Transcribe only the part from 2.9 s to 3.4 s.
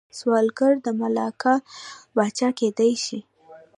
شي.